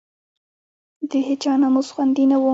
[1.09, 2.49] د هېچا ناموس خوندي نه وو.